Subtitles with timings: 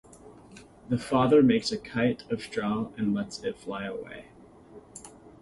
[0.89, 4.29] The father makes a kite of straw and lets it fly away.